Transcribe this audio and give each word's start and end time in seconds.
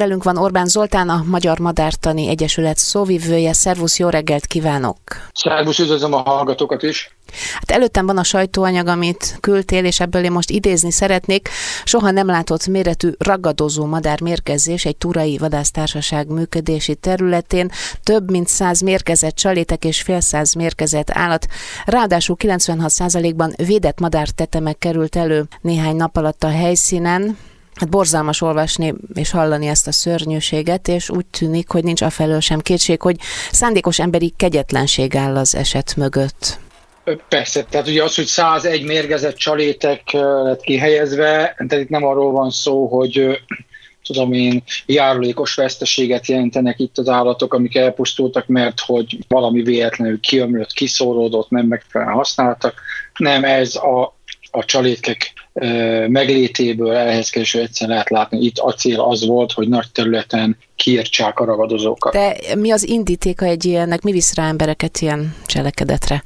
Velünk 0.00 0.22
van 0.22 0.36
Orbán 0.36 0.66
Zoltán, 0.66 1.08
a 1.08 1.24
Magyar 1.26 1.58
Madártani 1.58 2.28
Egyesület 2.28 2.78
szóvivője. 2.78 3.52
Szervusz, 3.52 3.98
jó 3.98 4.08
reggelt 4.08 4.46
kívánok! 4.46 4.98
Szervusz, 5.32 5.78
üdvözlöm 5.78 6.12
a 6.12 6.16
hallgatókat 6.16 6.82
is! 6.82 7.16
Hát 7.54 7.70
előttem 7.70 8.06
van 8.06 8.18
a 8.18 8.22
sajtóanyag, 8.22 8.86
amit 8.86 9.38
küldtél, 9.40 9.84
és 9.84 10.00
ebből 10.00 10.24
én 10.24 10.32
most 10.32 10.50
idézni 10.50 10.90
szeretnék. 10.90 11.48
Soha 11.84 12.10
nem 12.10 12.26
látott 12.26 12.66
méretű 12.66 13.10
ragadozó 13.18 13.84
madár 13.84 14.20
mérkezés 14.20 14.84
egy 14.84 14.96
turai 14.96 15.38
vadásztársaság 15.38 16.28
működési 16.28 16.94
területén. 16.94 17.70
Több 18.02 18.30
mint 18.30 18.48
száz 18.48 18.80
mérkezett 18.80 19.34
csalétek 19.34 19.84
és 19.84 20.02
fél 20.02 20.20
száz 20.20 20.54
mérkezett 20.54 21.10
állat. 21.10 21.46
Ráadásul 21.84 22.36
96%-ban 22.38 23.54
védett 23.56 24.00
madártetemek 24.00 24.78
került 24.78 25.16
elő 25.16 25.48
néhány 25.60 25.96
nap 25.96 26.16
alatt 26.16 26.44
a 26.44 26.50
helyszínen. 26.50 27.36
Hát 27.80 27.88
borzalmas 27.88 28.40
olvasni 28.40 28.94
és 29.14 29.30
hallani 29.30 29.66
ezt 29.66 29.86
a 29.86 29.92
szörnyűséget, 29.92 30.88
és 30.88 31.10
úgy 31.10 31.26
tűnik, 31.26 31.68
hogy 31.70 31.84
nincs 31.84 32.02
afelől 32.02 32.40
sem 32.40 32.60
kétség, 32.60 33.00
hogy 33.00 33.16
szándékos 33.52 33.98
emberi 33.98 34.32
kegyetlenség 34.36 35.16
áll 35.16 35.36
az 35.36 35.54
eset 35.54 35.96
mögött. 35.96 36.58
Persze, 37.28 37.64
tehát 37.64 37.88
ugye 37.88 38.02
az, 38.02 38.14
hogy 38.14 38.24
101 38.24 38.84
mérgezett 38.84 39.36
csalétek 39.36 40.02
lett 40.12 40.60
kihelyezve, 40.60 41.54
tehát 41.68 41.84
itt 41.84 41.88
nem 41.88 42.04
arról 42.04 42.32
van 42.32 42.50
szó, 42.50 42.86
hogy 42.86 43.40
tudom 44.04 44.32
én, 44.32 44.62
járulékos 44.86 45.54
veszteséget 45.54 46.26
jelentenek 46.26 46.78
itt 46.78 46.98
az 46.98 47.08
állatok, 47.08 47.54
amik 47.54 47.76
elpusztultak, 47.76 48.46
mert 48.46 48.80
hogy 48.80 49.18
valami 49.28 49.62
véletlenül 49.62 50.20
kiömlött, 50.20 50.72
kiszóródott, 50.72 51.50
nem 51.50 51.66
megfelelően 51.66 52.16
használtak. 52.16 52.74
Nem, 53.16 53.44
ez 53.44 53.74
a, 53.76 54.16
a 54.50 54.64
csalétkek 54.64 55.32
meglétéből 56.08 56.92
elhelyezkedésről 56.92 57.62
egyszer 57.62 57.88
lehet 57.88 58.10
látni. 58.10 58.44
Itt 58.44 58.58
a 58.58 58.72
cél 58.72 59.00
az 59.00 59.26
volt, 59.26 59.52
hogy 59.52 59.68
nagy 59.68 59.86
területen 59.92 60.56
kiírtsák 60.76 61.38
a 61.38 61.44
ragadozókat. 61.44 62.12
De 62.12 62.36
mi 62.56 62.70
az 62.70 62.88
indítéka 62.88 63.44
egy 63.44 63.64
ilyennek? 63.64 64.02
Mi 64.02 64.12
visz 64.12 64.34
rá 64.34 64.48
embereket 64.48 64.98
ilyen 64.98 65.34
cselekedetre? 65.46 66.22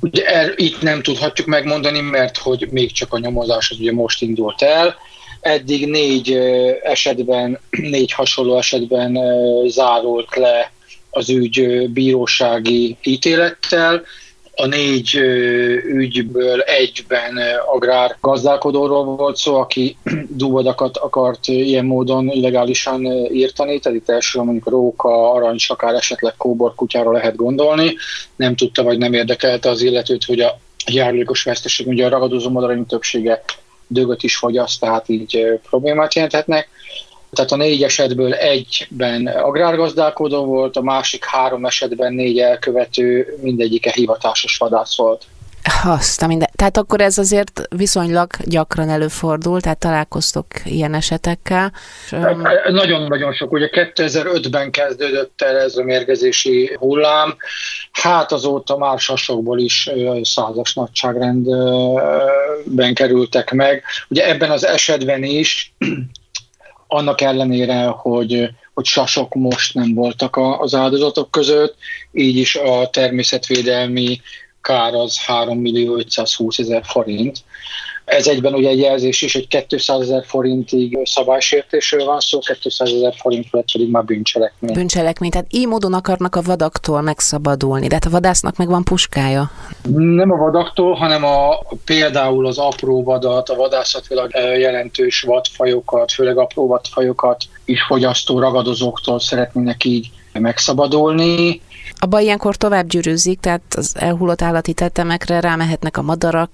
Ugye 0.00 0.24
er, 0.24 0.52
itt 0.56 0.82
nem 0.82 1.02
tudhatjuk 1.02 1.46
megmondani, 1.46 2.00
mert 2.00 2.36
hogy 2.36 2.68
még 2.70 2.92
csak 2.92 3.12
a 3.12 3.18
nyomozás 3.18 3.70
az 3.70 3.78
ugye 3.78 3.92
most 3.92 4.22
indult 4.22 4.62
el. 4.62 4.94
Eddig 5.40 5.88
négy 5.88 6.32
esetben, 6.82 7.58
négy 7.70 8.12
hasonló 8.12 8.56
esetben 8.58 9.18
zárult 9.68 10.36
le 10.36 10.72
az 11.10 11.30
ügy 11.30 11.88
bírósági 11.90 12.96
ítélettel, 13.02 14.02
a 14.54 14.66
négy 14.66 15.14
ügyből 15.84 16.60
egyben 16.60 17.38
agrárgazdálkodóról 17.72 19.04
volt 19.04 19.36
szó, 19.36 19.56
aki 19.56 19.96
dúvadakat 20.28 20.96
akart 20.96 21.48
ilyen 21.48 21.84
módon 21.84 22.28
illegálisan 22.28 23.04
írtani, 23.32 23.78
tehát 23.78 23.98
itt 23.98 24.08
elsősorban 24.08 24.52
mondjuk 24.52 24.74
róka, 24.74 25.32
arancs, 25.32 25.70
akár 25.70 25.94
esetleg 25.94 26.34
kóbor 26.36 26.74
kutyára 26.74 27.12
lehet 27.12 27.36
gondolni. 27.36 27.96
Nem 28.36 28.56
tudta 28.56 28.82
vagy 28.82 28.98
nem 28.98 29.12
érdekelte 29.12 29.68
az 29.68 29.82
illetőt, 29.82 30.24
hogy 30.24 30.40
a 30.40 30.58
járulékos 30.86 31.42
veszteség, 31.42 31.86
ugye 31.86 32.06
a 32.06 32.08
ragadozó 32.08 32.50
madarai 32.50 32.82
többsége 32.88 33.42
dögöt 33.86 34.22
is 34.22 34.36
fogyaszt, 34.36 34.80
tehát 34.80 35.08
így 35.08 35.60
problémát 35.68 36.14
jelenthetnek. 36.14 36.68
Tehát 37.36 37.52
a 37.52 37.56
négy 37.56 37.82
esetből 37.82 38.34
egyben 38.34 39.26
agrárgazdálkodó 39.26 40.44
volt, 40.44 40.76
a 40.76 40.82
másik 40.82 41.24
három 41.24 41.64
esetben 41.64 42.12
négy 42.12 42.38
elkövető, 42.38 43.36
mindegyike 43.40 43.90
hivatásos 43.90 44.56
vadász 44.56 44.96
volt. 44.96 45.24
Azt, 45.84 46.26
minden. 46.26 46.48
Tehát 46.56 46.76
akkor 46.76 47.00
ez 47.00 47.18
azért 47.18 47.62
viszonylag 47.76 48.30
gyakran 48.44 48.88
előfordul, 48.88 49.60
tehát 49.60 49.78
találkoztok 49.78 50.46
ilyen 50.64 50.94
esetekkel. 50.94 51.72
Nagyon-nagyon 52.68 53.32
sok. 53.32 53.52
Ugye 53.52 53.68
2005-ben 53.72 54.70
kezdődött 54.70 55.42
el 55.42 55.56
ez 55.56 55.76
a 55.76 55.82
mérgezési 55.82 56.76
hullám, 56.78 57.36
hát 57.92 58.32
azóta 58.32 58.76
már 58.76 58.98
sasokból 58.98 59.58
is 59.58 59.90
százas 60.22 60.74
nagyságrendben 60.74 62.94
kerültek 62.94 63.52
meg. 63.52 63.84
Ugye 64.08 64.28
ebben 64.28 64.50
az 64.50 64.66
esetben 64.66 65.22
is 65.22 65.74
annak 66.92 67.20
ellenére, 67.20 67.84
hogy, 67.84 68.50
hogy 68.74 68.84
sasok 68.84 69.34
most 69.34 69.74
nem 69.74 69.94
voltak 69.94 70.36
az 70.36 70.74
áldozatok 70.74 71.30
között, 71.30 71.76
így 72.12 72.36
is 72.36 72.54
a 72.54 72.90
természetvédelmi 72.90 74.20
kár 74.60 74.94
az 74.94 75.24
3 75.24 75.58
millió 75.58 75.96
520 75.96 76.58
ezer 76.58 76.82
forint. 76.84 77.44
Ez 78.16 78.26
egyben 78.26 78.54
ugye 78.54 78.68
egy 78.68 78.78
jelzés 78.78 79.22
is, 79.22 79.32
hogy 79.32 79.66
200 79.66 80.00
ezer 80.00 80.24
forintig 80.26 80.98
szabálysértésről 81.04 82.04
van 82.04 82.20
szó, 82.20 82.38
200 82.38 82.92
ezer 82.92 83.14
forint 83.16 83.48
felett 83.48 83.72
pedig 83.72 83.90
már 83.90 84.04
bűncselekmény. 84.04 84.74
Bűncselekmény, 84.74 85.30
tehát 85.30 85.46
így 85.50 85.66
módon 85.66 85.92
akarnak 85.92 86.36
a 86.36 86.42
vadaktól 86.42 87.00
megszabadulni, 87.00 87.86
de 87.86 87.94
hát 87.94 88.04
a 88.04 88.10
vadásznak 88.10 88.56
meg 88.56 88.68
van 88.68 88.84
puskája. 88.84 89.50
Nem 89.92 90.30
a 90.30 90.36
vadaktól, 90.36 90.94
hanem 90.94 91.24
a, 91.24 91.58
például 91.84 92.46
az 92.46 92.58
apró 92.58 93.02
vadat, 93.02 93.48
a 93.48 93.54
vadászatilag 93.54 94.30
jelentős 94.58 95.20
vadfajokat, 95.20 96.12
főleg 96.12 96.38
apró 96.38 96.66
vadfajokat 96.66 97.44
is 97.64 97.82
fogyasztó 97.82 98.38
ragadozóktól 98.38 99.20
szeretnének 99.20 99.84
így 99.84 100.10
megszabadulni 100.40 101.60
abba 102.02 102.20
ilyenkor 102.20 102.56
tovább 102.56 102.86
gyűrűzik, 102.86 103.40
tehát 103.40 103.62
az 103.76 103.94
elhullott 103.98 104.42
állati 104.42 104.72
tetemekre 104.72 105.40
rámehetnek 105.40 105.96
a 105.96 106.02
madarak, 106.02 106.50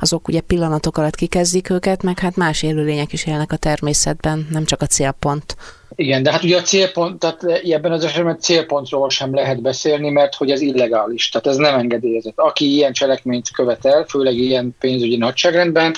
azok 0.00 0.28
ugye 0.28 0.40
pillanatok 0.40 0.96
alatt 0.96 1.14
kikezdik 1.14 1.70
őket, 1.70 2.02
meg 2.02 2.18
hát 2.18 2.36
más 2.36 2.62
élőlények 2.62 3.12
is 3.12 3.26
élnek 3.26 3.52
a 3.52 3.56
természetben, 3.56 4.46
nem 4.50 4.64
csak 4.64 4.82
a 4.82 4.86
célpont. 4.86 5.56
Igen, 5.94 6.22
de 6.22 6.30
hát 6.30 6.42
ugye 6.42 6.56
a 6.56 6.62
célpont, 6.62 7.18
tehát 7.18 7.42
ebben 7.44 7.92
az 7.92 8.04
esetben 8.04 8.38
célpontról 8.38 9.10
sem 9.10 9.34
lehet 9.34 9.62
beszélni, 9.62 10.10
mert 10.10 10.34
hogy 10.34 10.50
ez 10.50 10.60
illegális, 10.60 11.28
tehát 11.28 11.46
ez 11.46 11.56
nem 11.56 11.78
engedélyezett. 11.78 12.38
Aki 12.38 12.74
ilyen 12.74 12.92
cselekményt 12.92 13.50
követel, 13.50 14.04
főleg 14.04 14.34
ilyen 14.34 14.76
pénzügyi 14.80 15.16
nagyságrendben, 15.16 15.94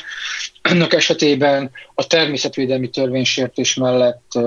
annak 0.62 0.92
esetében 0.92 1.70
a 1.94 2.06
természetvédelmi 2.06 2.88
törvénysértés 2.88 3.74
mellett 3.74 4.38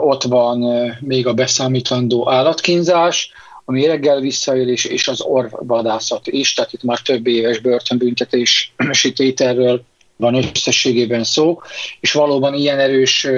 ott 0.00 0.22
van 0.22 0.58
még 1.00 1.26
a 1.26 1.34
beszámítandó 1.34 2.30
állatkínzás, 2.30 3.32
a 3.64 3.72
méreggel 3.72 4.20
visszaélés 4.20 4.84
és 4.84 5.08
az 5.08 5.20
orvadászat 5.20 6.26
is, 6.26 6.54
tehát 6.54 6.72
itt 6.72 6.82
már 6.82 6.98
több 6.98 7.26
éves 7.26 7.58
börtönbüntetési 7.58 9.12
tételről 9.14 9.82
van 10.16 10.34
összességében 10.34 11.24
szó, 11.24 11.60
és 12.00 12.12
valóban 12.12 12.54
ilyen 12.54 12.78
erős 12.78 13.28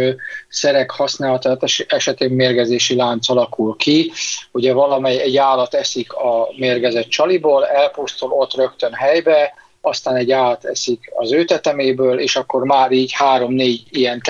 szerek 0.49 0.91
használata 0.91 1.59
esetén 1.89 2.31
mérgezési 2.31 2.95
lánc 2.95 3.29
alakul 3.29 3.77
ki. 3.77 4.13
Ugye 4.53 4.73
valamely 4.73 5.21
egy 5.21 5.37
állat 5.37 5.75
eszik 5.75 6.13
a 6.13 6.49
mérgezett 6.57 7.09
csaliból, 7.09 7.67
elpusztul 7.67 8.31
ott 8.31 8.55
rögtön 8.55 8.93
helybe, 8.93 9.55
aztán 9.81 10.17
egy 10.17 10.33
állat 10.33 10.65
eszik 10.65 11.13
az 11.15 11.33
ő 11.33 11.45
teteméből, 11.45 12.19
és 12.19 12.37
akkor 12.37 12.65
már 12.65 12.93
így 12.93 13.13
három-négy 13.13 13.83
ilyen 13.91 14.21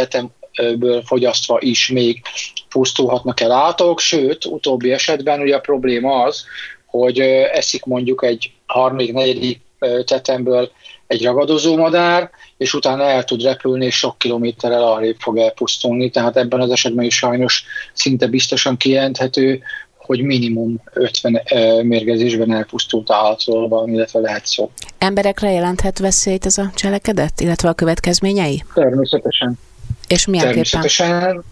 tetemből 0.57 1.03
fogyasztva 1.03 1.59
is 1.61 1.89
még 1.89 2.23
pusztulhatnak 2.69 3.41
el 3.41 3.53
állatok, 3.53 4.01
sőt, 4.01 4.45
utóbbi 4.45 4.93
esetben 4.93 5.41
ugye 5.41 5.55
a 5.55 5.61
probléma 5.61 6.23
az, 6.23 6.45
hogy 6.87 7.19
eszik 7.53 7.85
mondjuk 7.85 8.25
egy 8.25 8.53
harmadik, 8.67 9.13
negyedik 9.13 9.61
tetemből 10.05 10.71
egy 11.07 11.25
ragadozó 11.25 11.77
madár, 11.77 12.31
és 12.57 12.75
utána 12.75 13.03
el 13.03 13.25
tud 13.25 13.43
repülni, 13.43 13.85
és 13.85 13.99
sok 13.99 14.19
kilométerrel 14.19 14.83
arrébb 14.83 15.17
fog 15.19 15.39
elpusztulni. 15.39 16.11
Tehát 16.11 16.37
ebben 16.37 16.61
az 16.61 16.71
esetben 16.71 17.05
is 17.05 17.17
sajnos 17.17 17.65
szinte 17.93 18.27
biztosan 18.27 18.77
kijelenthető, 18.77 19.63
hogy 19.97 20.23
minimum 20.23 20.77
50 20.93 21.43
mérgezésben 21.83 22.53
elpusztult 22.53 23.11
állatról 23.11 23.69
van, 23.69 23.89
illetve 23.89 24.21
lehet 24.21 24.47
szó. 24.47 24.71
Emberekre 24.99 25.51
jelenthet 25.51 25.99
veszélyt 25.99 26.47
ez 26.47 26.59
a 26.59 26.71
cselekedet, 26.75 27.41
illetve 27.41 27.69
a 27.69 27.73
következményei? 27.73 28.65
Természetesen. 28.75 29.59
És 30.07 30.27
milyen 30.27 30.47
Természetesen. 30.47 31.45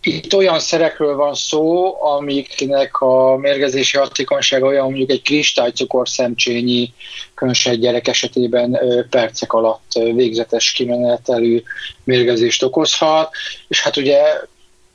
Itt 0.00 0.34
olyan 0.34 0.60
szerekről 0.60 1.16
van 1.16 1.34
szó, 1.34 1.96
amiknek 2.02 3.00
a 3.00 3.36
mérgezési 3.36 3.96
hatékonysága 3.96 4.66
olyan, 4.66 4.84
mondjuk 4.84 5.10
egy 5.10 5.22
kristálycukor 5.22 6.08
szemcsényi 6.08 6.92
különösen 7.34 7.80
gyerek 7.80 8.08
esetében 8.08 8.78
percek 9.10 9.52
alatt 9.52 9.92
végzetes 9.92 10.72
kimenetelű 10.72 11.62
mérgezést 12.04 12.62
okozhat, 12.62 13.30
és 13.68 13.82
hát 13.82 13.96
ugye 13.96 14.22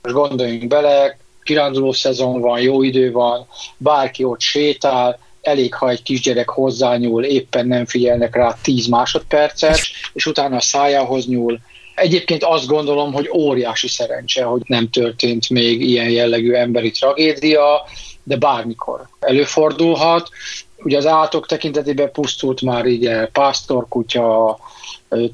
most 0.01 0.16
gondoljunk 0.16 0.68
bele, 0.68 1.18
kiránduló 1.44 1.92
szezon 1.92 2.42
van, 2.42 2.62
jó 2.62 2.83
idő 2.83 3.12
van, 3.12 3.48
bárki 3.78 4.24
ott 4.24 4.39
sétál, 4.39 5.19
elég, 5.42 5.74
ha 5.74 5.89
egy 5.89 6.01
kisgyerek 6.01 6.50
hozzányúl, 6.50 7.24
éppen 7.24 7.68
nem 7.68 7.86
figyelnek 7.86 8.36
rá 8.36 8.57
10 8.62 8.88
másodpercet, 8.88 9.80
és 10.13 10.25
utána 10.25 10.56
a 10.56 10.62
szájához 10.62 11.28
nyúl, 11.28 11.60
Egyébként 12.00 12.44
azt 12.44 12.68
gondolom, 12.68 13.13
hogy 13.13 13.30
óriási 13.34 13.88
szerencse, 13.88 14.44
hogy 14.44 14.62
nem 14.66 14.90
történt 14.90 15.50
még 15.50 15.81
ilyen 15.81 16.10
jellegű 16.10 16.54
emberi 16.54 16.92
tragédia, 16.92 17.86
de 18.24 18.38
bármikor 18.38 19.07
előfordulhat. 19.19 20.30
Ugye 20.78 20.98
az 20.98 21.06
állatok 21.06 21.48
tekintetében 21.48 22.12
pusztult 22.12 22.62
már 22.62 22.86
így 22.86 23.06
el 23.06 23.28
pásztorkutya, 23.28 24.60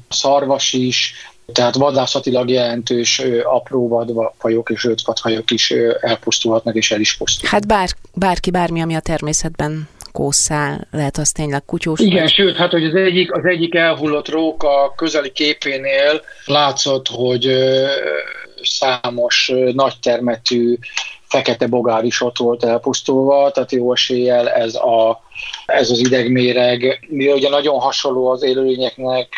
szarvas 0.08 0.72
is, 0.72 1.14
tehát 1.52 1.74
vadászatilag 1.74 2.50
jelentős 2.50 3.22
apró 3.44 3.88
vadfajok 3.88 4.70
és 4.70 4.88
vadfajok 5.04 5.50
is 5.50 5.70
elpusztulhatnak 6.00 6.74
és 6.74 6.90
el 6.90 7.00
is 7.00 7.16
pusztulnak. 7.16 7.52
Hát 7.52 7.66
bár, 7.66 7.88
bárki, 8.14 8.50
bármi, 8.50 8.80
ami 8.82 8.94
a 8.94 9.00
természetben 9.00 9.88
kószál, 10.16 10.86
lehet 10.90 11.16
az 11.16 11.30
tényleg 11.32 11.64
kutyós. 11.64 12.00
Igen, 12.00 12.22
vagy? 12.22 12.32
sőt, 12.32 12.56
hát 12.56 12.70
hogy 12.70 12.84
az 12.84 12.94
egyik, 12.94 13.32
az 13.32 13.44
egyik 13.44 13.74
elhullott 13.74 14.28
róka 14.28 14.92
közeli 14.96 15.32
képénél 15.32 16.20
látszott, 16.44 17.08
hogy 17.08 17.50
számos 18.62 19.52
nagytermetű 19.72 20.78
fekete 21.28 21.66
bogár 21.66 22.04
is 22.04 22.22
ott 22.22 22.38
volt 22.38 22.64
elpusztulva, 22.64 23.50
tehát 23.50 23.72
jó 23.72 23.92
eséllyel 23.92 24.48
ez, 24.48 24.74
a, 24.74 25.22
ez 25.66 25.90
az 25.90 25.98
idegméreg, 25.98 27.06
mi 27.08 27.32
ugye 27.32 27.48
nagyon 27.48 27.78
hasonló 27.78 28.26
az 28.26 28.42
élőlényeknek, 28.42 29.28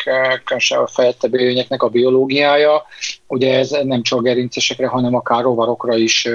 különösen 0.45 0.79
a 0.79 0.87
fejlettebb 0.87 1.33
élőlényeknek 1.33 1.83
a 1.83 1.89
biológiája, 1.89 2.83
ugye 3.27 3.57
ez 3.57 3.69
nem 3.69 4.01
csak 4.01 4.23
gerincesekre, 4.23 4.87
hanem 4.87 5.15
akár 5.15 5.43
rovarokra 5.43 5.95
is 5.95 6.27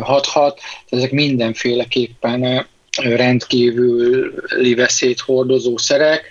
hathat, 0.00 0.54
tehát 0.54 0.88
ezek 0.90 1.10
mindenféleképpen 1.10 2.66
rendkívüli 2.96 4.74
veszélyt 4.74 5.20
hordozó 5.20 5.76
szerek, 5.76 6.24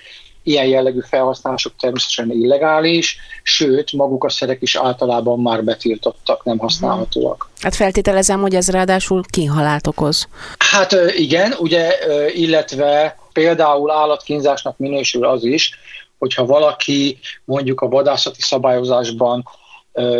ilyen 0.44 0.66
jellegű 0.66 1.00
felhasználások 1.10 1.74
természetesen 1.80 2.32
illegális, 2.32 3.18
sőt, 3.44 3.92
maguk 3.92 4.24
a 4.24 4.30
szerek 4.30 4.62
is 4.62 4.76
általában 4.76 5.40
már 5.40 5.64
betiltottak, 5.64 6.44
nem 6.44 6.58
használhatóak. 6.58 7.50
Hát 7.60 7.76
feltételezem, 7.76 8.42
hogy 8.42 8.56
ez 8.56 8.70
ráadásul 8.70 9.24
kihalált 9.30 9.88
okoz. 9.88 10.28
Hát 10.58 10.96
igen, 11.18 11.54
ugye, 11.60 11.94
illetve 12.34 13.18
például 13.34 13.92
állatkínzásnak 13.92 14.78
minősül 14.78 15.26
az 15.26 15.44
is, 15.44 15.72
hogyha 16.18 16.46
valaki 16.46 17.20
mondjuk 17.46 17.82
a 17.82 17.88
vadászati 17.88 18.42
szabályozásban 18.42 19.44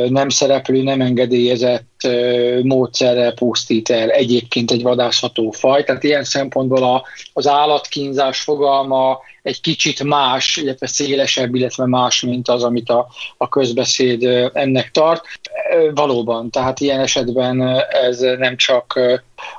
nem 0.10 0.30
szereplő, 0.30 0.84
nem 0.84 1.02
engedélyezett 1.02 2.08
módszerrel 2.64 3.34
pusztít 3.34 3.90
el 3.90 4.10
egyébként 4.10 4.72
egy 4.72 4.82
vadászható 4.82 5.52
faj. 5.52 5.84
Tehát 5.84 6.04
ilyen 6.04 6.24
szempontból 6.24 7.06
az 7.34 7.48
állatkínzás 7.48 8.42
fogalma 8.42 9.20
egy 9.42 9.62
kicsit 9.62 10.04
más, 10.04 10.58
illetve 10.58 10.88
szélesebb, 10.88 11.56
illetve 11.56 11.86
más, 11.86 12.22
mint 12.22 12.48
az, 12.48 12.64
amit 12.64 12.90
a, 12.90 13.08
a 13.38 13.50
közbeszéd 13.50 14.24
ennek 14.54 14.92
tart. 14.92 15.26
Valóban, 15.94 16.50
tehát 16.50 16.80
ilyen 16.80 17.00
esetben 17.00 17.84
ez 17.90 18.20
nem 18.20 18.58
csak 18.58 19.00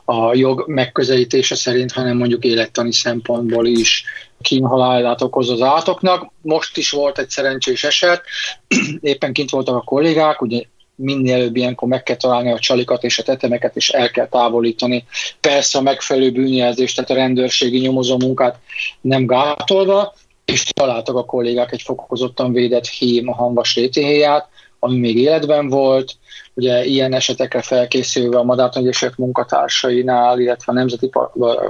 a 0.04 0.34
jog 0.34 0.64
megközelítése 0.66 1.54
szerint, 1.54 1.92
hanem 1.92 2.16
mondjuk 2.16 2.44
élettani 2.44 2.92
szempontból 2.92 3.66
is 3.66 4.04
kínhalálát 4.40 5.22
okoz 5.22 5.50
az 5.50 5.60
állatoknak. 5.60 6.32
Most 6.42 6.76
is 6.76 6.90
volt 6.90 7.18
egy 7.18 7.30
szerencsés 7.30 7.84
eset, 7.84 8.22
éppen 9.00 9.32
kint 9.32 9.50
voltak 9.50 9.76
a 9.76 9.80
kollégák, 9.80 10.42
ugye 10.42 10.62
minél 10.94 11.34
előbb 11.34 11.56
ilyenkor 11.56 11.88
meg 11.88 12.02
kell 12.02 12.16
találni 12.16 12.52
a 12.52 12.58
csalikat 12.58 13.04
és 13.04 13.18
a 13.18 13.22
tetemeket, 13.22 13.76
és 13.76 13.90
el 13.90 14.10
kell 14.10 14.28
távolítani. 14.28 15.04
Persze 15.40 15.78
a 15.78 15.82
megfelelő 15.82 16.30
bűnjelzést, 16.30 16.94
tehát 16.94 17.10
a 17.10 17.14
rendőrségi 17.14 17.78
nyomozó 17.78 18.18
munkát 18.18 18.58
nem 19.00 19.26
gátolva, 19.26 20.14
és 20.44 20.64
találtak 20.64 21.16
a 21.16 21.24
kollégák 21.24 21.72
egy 21.72 21.82
fokozottan 21.82 22.52
védett 22.52 22.86
hím 22.86 23.28
a 23.28 23.34
hanvas 23.34 23.74
rétéhéját, 23.74 24.48
ami 24.86 24.98
még 24.98 25.16
életben 25.16 25.68
volt, 25.68 26.16
Ugye 26.58 26.84
ilyen 26.84 27.12
esetekre 27.12 27.62
felkészülve 27.62 28.38
a 28.38 28.42
Madártanyesek 28.42 29.16
munkatársainál, 29.16 30.40
illetve 30.40 30.72
a 30.72 30.74
Nemzeti 30.74 31.10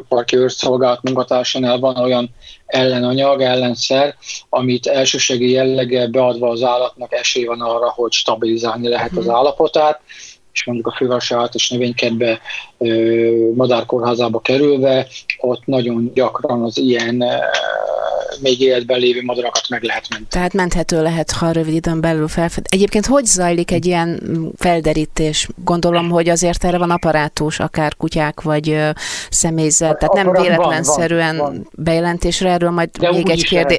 Parki 0.08 0.36
Őrszolgálat 0.36 1.02
munkatársainál 1.02 1.78
van 1.78 1.96
olyan 1.96 2.30
ellenanyag, 2.66 3.40
ellenszer, 3.40 4.16
amit 4.48 4.86
elsőségi 4.86 5.50
jelleggel 5.50 6.08
beadva 6.08 6.48
az 6.48 6.62
állatnak 6.62 7.12
esély 7.12 7.44
van 7.44 7.60
arra, 7.60 7.90
hogy 7.90 8.12
stabilizálni 8.12 8.88
lehet 8.88 9.16
az 9.16 9.24
mhm. 9.24 9.34
állapotát, 9.34 10.00
és 10.56 10.64
mondjuk 10.64 10.86
a 10.86 10.94
fővárosi 10.96 11.34
állat 11.34 11.54
és 11.54 11.70
növénykedbe 11.70 12.40
madárkórházába 13.54 14.40
kerülve, 14.40 15.06
ott 15.38 15.66
nagyon 15.66 16.10
gyakran 16.14 16.62
az 16.62 16.78
ilyen 16.78 17.24
még 18.40 18.60
életben 18.60 18.98
lévő 18.98 19.22
madarakat 19.22 19.68
meg 19.68 19.82
lehet 19.82 20.06
menteni. 20.08 20.30
Tehát 20.30 20.52
menthető 20.52 21.02
lehet, 21.02 21.30
ha 21.30 21.50
rövid 21.50 21.74
időn 21.74 22.00
belül 22.00 22.28
felfed. 22.28 22.64
Egyébként 22.68 23.06
hogy 23.06 23.24
zajlik 23.24 23.70
egy 23.70 23.86
ilyen 23.86 24.22
felderítés? 24.56 25.48
Gondolom, 25.64 26.10
hogy 26.10 26.28
azért 26.28 26.64
erre 26.64 26.78
van 26.78 26.90
apparátus, 26.90 27.60
akár 27.60 27.96
kutyák 27.96 28.40
vagy 28.40 28.78
személyzet, 29.30 29.98
tehát 29.98 30.24
nem 30.24 30.42
véletlenszerűen 30.42 31.36
van, 31.36 31.52
van. 31.52 31.68
bejelentésre, 31.74 32.50
erről 32.50 32.70
majd 32.70 32.90
de 32.90 33.10
még 33.12 33.28
egy 33.28 33.44
kérdés. 33.44 33.78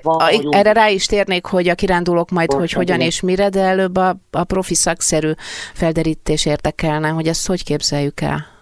Erre 0.50 0.72
rá 0.72 0.90
is 0.90 1.06
térnék, 1.06 1.46
hogy 1.46 1.68
a 1.70 1.76
kirándulók 1.76 2.30
majd, 2.30 2.50
Most 2.50 2.60
hogy 2.60 2.72
hogyan 2.72 3.02
és 3.02 3.22
mire, 3.22 3.50
de 3.50 3.62
előbb 3.62 3.96
a, 3.96 4.18
a 4.32 4.44
profi 4.44 4.76
szakszerű 4.76 5.32
felderítés 5.74 6.46
érdekelne, 6.68 7.10
hogy 7.10 7.28
ezt 7.28 7.48
hogy 7.48 7.64
képzeljük 7.64 8.22
el? 8.22 8.56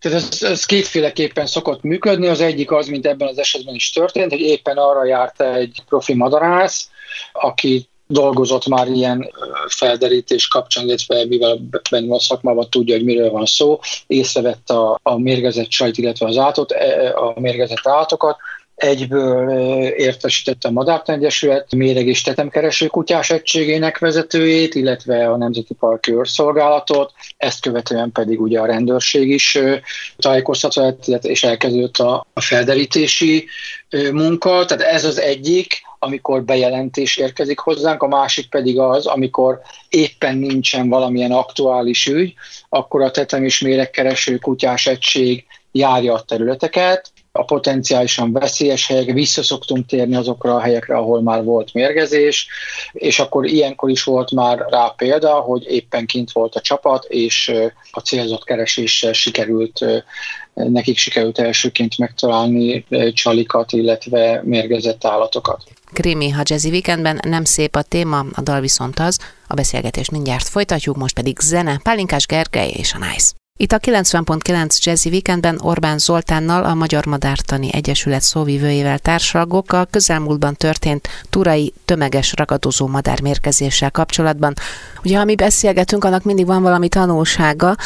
Tehát 0.00 0.18
ez, 0.18 0.42
ez 0.42 0.64
kétféleképpen 0.64 1.46
szokott 1.46 1.82
működni. 1.82 2.26
Az 2.26 2.40
egyik 2.40 2.70
az, 2.70 2.86
mint 2.86 3.06
ebben 3.06 3.28
az 3.28 3.38
esetben 3.38 3.74
is 3.74 3.90
történt, 3.90 4.30
hogy 4.30 4.40
éppen 4.40 4.76
arra 4.76 5.04
járt 5.04 5.40
egy 5.40 5.82
profi 5.88 6.14
madarász, 6.14 6.88
aki 7.32 7.88
dolgozott 8.06 8.66
már 8.66 8.88
ilyen 8.88 9.30
felderítés 9.68 10.48
kapcsán, 10.48 10.84
illetve 10.86 11.24
mivel 11.24 11.58
benne 11.90 12.14
a 12.14 12.20
szakmában 12.20 12.70
tudja, 12.70 12.94
hogy 12.94 13.04
miről 13.04 13.30
van 13.30 13.46
szó, 13.46 13.80
észrevette 14.06 14.74
a, 14.74 14.98
a 15.02 15.18
mérgezett 15.18 15.70
sajt, 15.70 15.98
illetve 15.98 16.26
az 16.26 16.36
átot, 16.36 16.72
e, 16.72 17.14
a 17.16 17.40
mérgezett 17.40 17.86
állatokat, 17.86 18.36
egyből 18.78 19.50
értesítette 19.88 20.68
a 20.68 20.70
Madártan 20.70 21.14
Egyesület 21.14 21.74
méreg 21.74 22.06
és 22.06 22.22
tetemkereső 22.22 22.86
kutyás 22.86 23.30
egységének 23.30 23.98
vezetőjét, 23.98 24.74
illetve 24.74 25.30
a 25.30 25.36
Nemzeti 25.36 25.74
Parki 25.74 26.12
Őrszolgálatot, 26.12 27.12
ezt 27.36 27.60
követően 27.60 28.12
pedig 28.12 28.40
ugye 28.40 28.60
a 28.60 28.66
rendőrség 28.66 29.28
is 29.28 29.58
tájékoztatott, 30.16 31.06
és 31.06 31.42
elkezdődött 31.42 31.96
a 31.96 32.26
felderítési 32.34 33.46
munka, 34.12 34.64
tehát 34.64 34.92
ez 34.92 35.04
az 35.04 35.20
egyik, 35.20 35.86
amikor 35.98 36.44
bejelentés 36.44 37.16
érkezik 37.16 37.58
hozzánk, 37.58 38.02
a 38.02 38.08
másik 38.08 38.48
pedig 38.48 38.78
az, 38.78 39.06
amikor 39.06 39.60
éppen 39.88 40.36
nincsen 40.36 40.88
valamilyen 40.88 41.32
aktuális 41.32 42.06
ügy, 42.06 42.34
akkor 42.68 43.02
a 43.02 43.10
tetem 43.10 43.44
és 43.44 43.60
méregkereső 43.60 44.36
kutyás 44.36 44.86
egység 44.86 45.46
járja 45.72 46.14
a 46.14 46.20
területeket, 46.20 47.10
a 47.38 47.44
potenciálisan 47.44 48.32
veszélyes 48.32 48.86
helyek, 48.86 49.12
vissza 49.12 49.42
szoktunk 49.42 49.86
térni 49.86 50.16
azokra 50.16 50.54
a 50.54 50.60
helyekre, 50.60 50.96
ahol 50.96 51.22
már 51.22 51.44
volt 51.44 51.72
mérgezés, 51.72 52.48
és 52.92 53.18
akkor 53.18 53.46
ilyenkor 53.46 53.90
is 53.90 54.02
volt 54.02 54.30
már 54.30 54.58
rá 54.70 54.94
példa, 54.96 55.34
hogy 55.34 55.64
éppen 55.66 56.06
kint 56.06 56.32
volt 56.32 56.54
a 56.54 56.60
csapat, 56.60 57.04
és 57.04 57.52
a 57.90 58.00
célzott 58.00 58.44
kereséssel 58.44 59.12
sikerült 59.12 59.84
nekik 60.54 60.98
sikerült 60.98 61.38
elsőként 61.38 61.98
megtalálni 61.98 62.84
csalikat, 63.12 63.72
illetve 63.72 64.40
mérgezett 64.44 65.04
állatokat. 65.04 65.62
Krimi, 65.92 66.30
ha 66.30 66.42
Jazzy 66.44 66.68
Weekendben 66.68 67.20
nem 67.22 67.44
szép 67.44 67.76
a 67.76 67.82
téma, 67.82 68.24
a 68.32 68.40
dal 68.42 68.60
viszont 68.60 68.98
az. 68.98 69.18
A 69.46 69.54
beszélgetést 69.54 70.10
mindjárt 70.10 70.48
folytatjuk, 70.48 70.96
most 70.96 71.14
pedig 71.14 71.38
zene, 71.38 71.80
Pálinkás 71.82 72.26
Gergely 72.26 72.70
és 72.76 72.92
a 72.92 72.98
Nice. 72.98 73.37
Itt 73.60 73.72
a 73.72 73.78
90.9 73.78 74.78
Jazzy 74.84 75.08
Weekendben 75.08 75.58
Orbán 75.62 75.98
Zoltánnal, 75.98 76.64
a 76.64 76.74
Magyar 76.74 77.06
Madártani 77.06 77.72
Egyesület 77.72 78.22
szóvivőjével 78.22 78.98
társalgok 78.98 79.72
a 79.72 79.86
közelmúltban 79.90 80.54
történt 80.54 81.08
turai 81.30 81.72
tömeges 81.84 82.32
ragadozó 82.36 82.86
madármérkezéssel 82.86 83.90
kapcsolatban. 83.90 84.54
Ugye, 85.04 85.18
ha 85.18 85.24
mi 85.24 85.34
beszélgetünk, 85.34 86.04
annak 86.04 86.24
mindig 86.24 86.46
van 86.46 86.62
valami 86.62 86.88
tanulsága. 86.88 87.76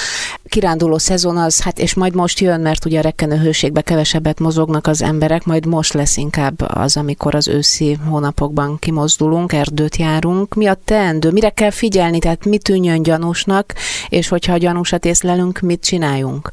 Kiránduló 0.53 0.99
szezon 0.99 1.37
az, 1.37 1.63
hát 1.63 1.79
és 1.79 1.95
majd 1.95 2.15
most 2.15 2.41
jön, 2.41 2.61
mert 2.61 2.85
ugye 2.85 2.99
a 2.99 3.03
rekkenő 3.03 3.37
hőségbe 3.37 3.81
kevesebbet 3.81 4.39
mozognak 4.39 4.87
az 4.87 5.03
emberek, 5.03 5.45
majd 5.45 5.67
most 5.67 5.93
lesz 5.93 6.17
inkább 6.17 6.61
az, 6.61 6.97
amikor 6.97 7.35
az 7.35 7.49
őszi 7.49 7.99
hónapokban 8.09 8.79
kimozdulunk, 8.79 9.53
erdőt 9.53 9.97
járunk. 9.97 10.55
Mi 10.55 10.67
a 10.67 10.79
teendő? 10.85 11.31
Mire 11.31 11.51
kell 11.51 11.71
figyelni? 11.71 12.19
Tehát 12.19 12.45
mi 12.45 12.59
tűnjön 12.59 13.03
gyanúsnak, 13.03 13.75
és 14.09 14.29
hogyha 14.29 14.57
gyanúsat 14.57 15.05
észlelünk, 15.05 15.61
mit 15.61 15.85
csináljunk? 15.85 16.51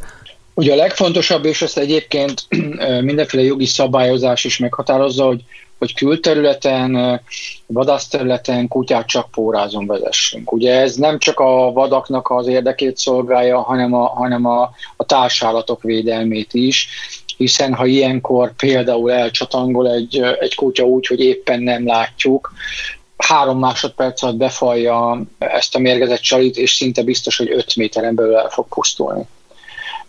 Ugye 0.53 0.73
a 0.73 0.75
legfontosabb, 0.75 1.45
és 1.45 1.61
ezt 1.61 1.77
egyébként 1.77 2.45
mindenféle 3.01 3.43
jogi 3.43 3.65
szabályozás 3.65 4.43
is 4.43 4.57
meghatározza, 4.57 5.25
hogy, 5.25 5.43
hogy 5.79 5.93
külterületen, 5.93 7.21
vadászterületen 7.67 8.67
kutyát 8.67 9.07
csak 9.07 9.31
pórázon 9.31 9.87
vezessünk. 9.87 10.51
Ugye 10.51 10.79
ez 10.79 10.95
nem 10.95 11.19
csak 11.19 11.39
a 11.39 11.71
vadaknak 11.71 12.29
az 12.29 12.47
érdekét 12.47 12.97
szolgálja, 12.97 13.61
hanem 13.61 13.93
a, 13.93 14.05
hanem 14.07 14.45
a, 14.45 14.71
a 14.95 15.03
társállatok 15.03 15.83
védelmét 15.83 16.53
is, 16.53 16.87
hiszen 17.37 17.73
ha 17.73 17.85
ilyenkor 17.85 18.55
például 18.55 19.11
elcsatangol 19.11 19.91
egy, 19.91 20.21
egy 20.39 20.55
kutya 20.55 20.83
úgy, 20.83 21.07
hogy 21.07 21.19
éppen 21.19 21.61
nem 21.61 21.85
látjuk, 21.85 22.53
három 23.17 23.59
másodperc 23.59 24.21
alatt 24.23 24.35
befalja 24.35 25.21
ezt 25.37 25.75
a 25.75 25.79
mérgezett 25.79 26.19
csalit, 26.19 26.57
és 26.57 26.71
szinte 26.71 27.03
biztos, 27.03 27.37
hogy 27.37 27.51
5 27.51 27.75
méteren 27.75 28.15
belül 28.15 28.35
el 28.35 28.49
fog 28.49 28.67
pusztulni. 28.67 29.27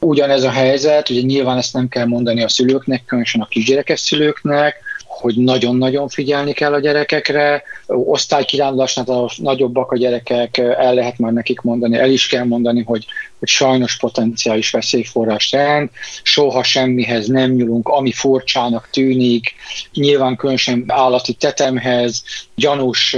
Ugyanez 0.01 0.43
a 0.43 0.51
helyzet, 0.51 1.11
ugye 1.11 1.21
nyilván 1.21 1.57
ezt 1.57 1.73
nem 1.73 1.89
kell 1.89 2.07
mondani 2.07 2.43
a 2.43 2.49
szülőknek, 2.49 3.05
különösen 3.05 3.41
a 3.41 3.47
kisgyerekes 3.47 4.01
szülőknek, 4.01 4.77
hogy 5.21 5.37
nagyon-nagyon 5.37 6.09
figyelni 6.09 6.53
kell 6.53 6.73
a 6.73 6.81
gyerekekre. 6.81 7.63
Osztálykirándulásnál 7.87 9.07
a 9.07 9.31
nagyobbak 9.37 9.93
a 9.93 9.97
gyerekek, 9.97 10.59
el 10.59 10.95
lehet 10.95 11.19
már 11.19 11.33
nekik 11.33 11.61
mondani, 11.61 11.99
el 11.99 12.11
is 12.11 12.27
kell 12.27 12.45
mondani, 12.45 12.83
hogy, 12.83 13.05
hogy 13.39 13.49
sajnos 13.49 13.97
potenciális 13.97 14.71
veszélyforrás 14.71 15.53
jelent, 15.53 15.91
soha 16.23 16.63
semmihez 16.63 17.27
nem 17.27 17.51
nyúlunk, 17.51 17.89
ami 17.89 18.13
furcsának 18.13 18.89
tűnik, 18.91 19.55
nyilván 19.93 20.37
különösen 20.37 20.85
állati 20.87 21.33
tetemhez, 21.33 22.23
gyanús, 22.55 23.17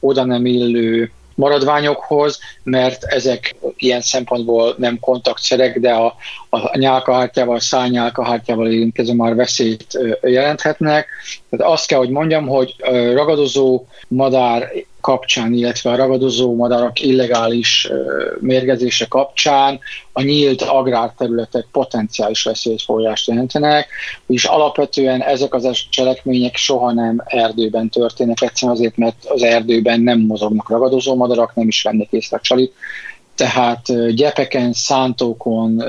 oda 0.00 0.24
nem 0.24 0.46
illő 0.46 1.10
maradványokhoz, 1.40 2.38
mert 2.62 3.04
ezek 3.04 3.56
ilyen 3.76 4.00
szempontból 4.00 4.74
nem 4.78 4.98
kontaktszerek, 5.00 5.78
de 5.78 5.92
a, 5.92 6.14
a 6.50 6.78
nyálkahártyával, 6.78 7.56
a 7.56 7.60
szányálkahártyával 7.60 8.70
érintkező 8.70 9.12
már 9.14 9.34
veszélyt 9.34 9.98
jelenthetnek. 10.22 11.06
Tehát 11.50 11.72
azt 11.72 11.86
kell, 11.86 11.98
hogy 11.98 12.10
mondjam, 12.10 12.46
hogy 12.46 12.74
ragadozó 13.14 13.84
madár 14.08 14.72
kapcsán, 15.10 15.52
illetve 15.52 15.90
a 15.90 15.96
ragadozó 15.96 16.54
madarak 16.54 17.00
illegális 17.00 17.88
mérgezése 18.40 19.06
kapcsán 19.06 19.78
a 20.12 20.22
nyílt 20.22 20.62
agrárterületek 20.62 21.66
potenciális 21.72 22.42
veszélyforrást 22.42 23.28
jelentenek, 23.28 23.88
és 24.26 24.44
alapvetően 24.44 25.22
ezek 25.22 25.54
az 25.54 25.86
cselekmények 25.90 26.56
soha 26.56 26.92
nem 26.92 27.22
erdőben 27.24 27.88
történnek, 27.88 28.40
egyszerűen 28.40 28.76
azért, 28.76 28.96
mert 28.96 29.24
az 29.24 29.42
erdőben 29.42 30.00
nem 30.00 30.20
mozognak 30.20 30.68
ragadozó 30.68 31.14
madarak, 31.14 31.54
nem 31.54 31.68
is 31.68 31.82
vennék 31.82 32.08
észre 32.10 32.36
a 32.36 32.40
csalit, 32.40 32.72
tehát 33.34 34.14
gyepeken, 34.14 34.72
szántókon 34.72 35.84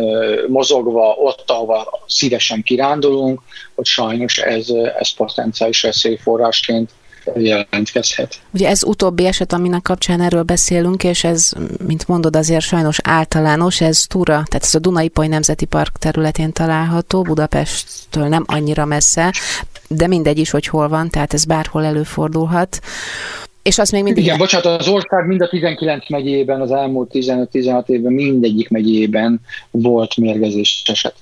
mozogva, 0.48 1.16
ott, 1.20 1.44
ahova 1.50 2.00
szívesen 2.08 2.63
kirándulunk, 2.63 3.42
hogy 3.75 3.86
sajnos 3.86 4.38
ez, 4.38 4.70
ez 5.00 5.13
potenciális 5.13 5.82
veszélyforrásként 5.82 6.90
jelentkezhet. 7.36 8.42
Ugye 8.54 8.68
ez 8.68 8.84
utóbbi 8.84 9.25
eset, 9.25 9.54
aminek 9.54 9.82
kapcsán 9.82 10.22
erről 10.22 10.44
beszélünk, 10.44 11.04
és 11.04 11.24
ez, 11.24 11.51
mint 11.88 12.08
mondod, 12.08 12.36
azért 12.36 12.62
sajnos 12.62 12.98
általános, 13.04 13.82
ez 13.82 14.06
Tura, 14.08 14.34
tehát 14.34 14.63
ez 14.63 14.75
a 14.75 14.80
Dunai-Poly 14.80 15.28
Nemzeti 15.28 15.66
Park 15.66 15.98
területén 15.98 16.51
található, 16.51 17.22
Budapesttől 17.22 18.28
nem 18.28 18.44
annyira 18.48 18.86
messze, 18.86 19.34
de 19.88 20.08
mindegy 20.08 20.38
is, 20.38 20.50
hogy 20.50 20.68
hol 20.68 20.88
van, 20.88 21.10
tehát 21.10 21.34
ez 21.34 21.46
bárhol 21.46 21.86
előfordulhat. 21.86 22.80
És 23.62 23.78
az 23.80 23.90
még 23.90 24.04
mindig... 24.04 24.24
Igen, 24.24 24.38
bocsánat, 24.38 24.66
az 24.66 24.88
ország 24.88 25.28
mind 25.28 25.42
a 25.42 25.50
19 25.50 26.10
megyében, 26.10 26.62
az 26.62 26.72
elmúlt 26.72 27.10
15-16 27.13 27.88
évben 27.88 28.13
mindegyik 28.13 28.70
megyében 28.70 29.42
volt 29.72 30.16
mérgezés 30.16 30.84
eset. 30.86 31.16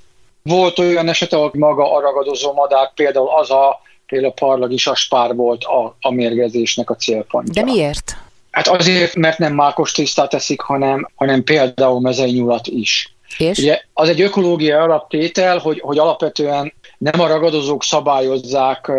Volt 0.44 0.80
olyan 0.80 1.08
eset, 1.08 1.34
ahol 1.34 1.52
maga 1.54 1.96
a 1.96 2.02
ragadozó 2.02 2.54
madár, 2.54 2.94
például 2.94 3.30
az 3.40 3.52
a 3.52 3.82
például 4.10 4.32
a 4.32 4.46
parlagis 4.46 4.88
aspár 4.88 5.36
volt 5.36 5.64
a, 5.64 5.96
a 6.02 6.12
mérgezésnek 6.12 6.90
a 6.90 6.96
célpontja. 6.96 7.64
De 7.64 7.72
miért? 7.72 8.18
Hát 8.52 8.68
azért, 8.68 9.16
mert 9.16 9.38
nem 9.38 9.54
mákos 9.54 9.92
tisztát 9.92 10.30
teszik, 10.30 10.62
hanem, 10.62 11.10
hanem 11.16 11.44
például 11.44 12.00
mezeinyulat 12.00 12.68
is. 12.68 13.14
És? 13.38 13.58
Ugye 13.58 13.82
az 13.94 14.10
egy 14.10 14.22
ökológiai 14.22 14.80
alaptétel, 14.80 15.58
hogy, 15.58 15.80
hogy 15.80 15.98
alapvetően 15.98 16.74
nem 16.98 17.20
a 17.20 17.28
ragadozók 17.28 17.84
szabályozzák 17.84 18.92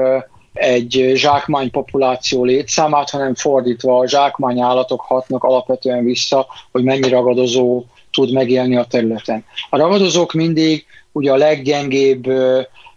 egy 0.52 1.12
zsákmány 1.14 1.70
populáció 1.70 2.44
létszámát, 2.44 3.10
hanem 3.10 3.34
fordítva 3.34 3.98
a 3.98 4.08
zsákmány 4.08 4.60
állatok 4.60 5.00
hatnak 5.00 5.44
alapvetően 5.44 6.04
vissza, 6.04 6.46
hogy 6.72 6.82
mennyi 6.82 7.08
ragadozó 7.08 7.84
tud 8.12 8.32
megélni 8.32 8.76
a 8.76 8.84
területen. 8.84 9.44
A 9.70 9.76
ragadozók 9.76 10.32
mindig 10.32 10.84
ugye 11.12 11.32
a 11.32 11.36
leggyengébb 11.36 12.26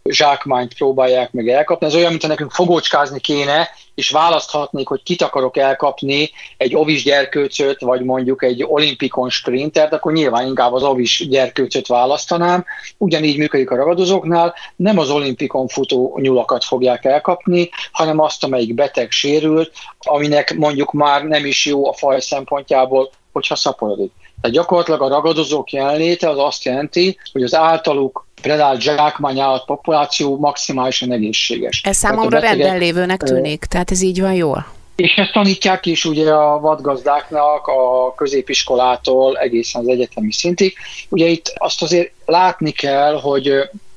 zsákmányt 0.10 0.74
próbálják 0.74 1.32
meg 1.32 1.50
elkapni. 1.50 1.86
Ez 1.86 1.96
olyan, 1.96 2.10
mintha 2.10 2.28
nekünk 2.28 2.52
fogócskázni 2.52 3.20
kéne, 3.20 3.70
és 3.96 4.10
választhatnék, 4.10 4.88
hogy 4.88 5.04
kit 5.04 5.22
akarok 5.22 5.58
elkapni, 5.58 6.30
egy 6.58 6.76
ovis 6.76 7.04
gyerkőcöt, 7.04 7.82
vagy 7.82 8.02
mondjuk 8.02 8.44
egy 8.44 8.64
olimpikon 8.68 9.30
sprintert, 9.30 9.94
akkor 9.94 10.12
nyilván 10.12 10.48
inkább 10.48 10.74
az 10.74 10.84
ovis 10.84 11.28
gyerkőcöt 11.30 11.88
választanám. 11.88 12.66
Ugyanígy 12.98 13.38
működik 13.38 13.72
a 13.72 13.76
ragadozóknál, 13.76 14.54
nem 14.76 14.98
az 14.98 15.10
olimpikon 15.10 15.68
futó 15.68 16.18
nyulakat 16.22 16.64
fogják 16.64 17.06
elkapni, 17.06 17.70
hanem 17.92 18.20
azt, 18.20 18.44
amelyik 18.44 18.74
beteg 18.74 19.12
sérült, 19.12 19.72
aminek 20.00 20.56
mondjuk 20.56 20.92
már 20.92 21.24
nem 21.24 21.46
is 21.46 21.66
jó 21.66 21.88
a 21.88 21.94
faj 21.94 22.20
szempontjából, 22.20 23.12
hogyha 23.32 23.56
szaporodik. 23.56 24.12
Tehát 24.44 24.58
gyakorlatilag 24.58 25.02
a 25.02 25.08
ragadozók 25.08 25.72
jelenléte 25.72 26.30
az 26.30 26.38
azt 26.38 26.64
jelenti, 26.64 27.18
hogy 27.32 27.44
az 27.44 27.56
általuk 27.56 28.28
predált 28.42 28.82
zsákmány 28.82 29.42
populáció 29.66 30.38
maximálisan 30.38 31.12
egészséges. 31.12 31.82
Ez 31.84 31.98
számomra 31.98 32.40
betegek, 32.40 32.58
rendben 32.58 32.80
lévőnek 32.80 33.22
tűnik, 33.24 33.64
tehát 33.64 33.92
ez 33.92 34.02
így 34.02 34.22
van 34.22 34.34
jól. 34.34 34.66
És 34.96 35.16
ezt 35.16 35.32
tanítják 35.32 35.86
is 35.86 36.06
ugye 36.06 36.32
a 36.32 36.60
vadgazdáknak 36.60 37.68
a 37.68 38.14
középiskolától 38.16 39.38
egészen 39.38 39.82
az 39.82 39.88
egyetemi 39.88 40.32
szintig. 40.32 40.74
Ugye 41.10 41.28
itt 41.28 41.54
azt 41.58 41.82
azért 41.82 42.12
látni 42.26 42.72
kell, 42.72 43.20
hogy 43.20 43.52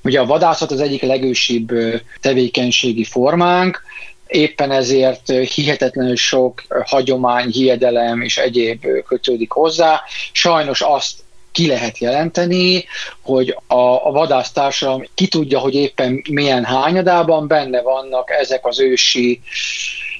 ugye 0.05 0.21
a 0.21 0.27
vadászat 0.27 0.71
az 0.71 0.81
egyik 0.81 1.03
legősibb 1.03 1.73
tevékenységi 2.21 3.05
formánk, 3.05 3.83
éppen 4.27 4.71
ezért 4.71 5.29
hihetetlenül 5.55 6.17
sok 6.17 6.63
hagyomány, 6.85 7.49
hiedelem 7.51 8.21
és 8.21 8.39
egyéb 8.39 8.87
kötődik 9.07 9.51
hozzá. 9.51 10.01
Sajnos 10.33 10.81
azt 10.81 11.25
ki 11.53 11.67
lehet 11.67 11.99
jelenteni, 11.99 12.85
hogy 13.23 13.57
a, 13.67 14.07
a 14.07 14.11
vadásztársadalom 14.11 15.05
ki 15.15 15.29
tudja, 15.29 15.59
hogy 15.59 15.75
éppen 15.75 16.23
milyen 16.31 16.65
hányadában 16.65 17.47
benne 17.47 17.83
vannak 17.83 18.31
ezek 18.31 18.67
az 18.67 18.81
ősi 18.81 19.41